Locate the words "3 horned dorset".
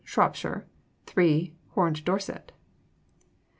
1.05-2.53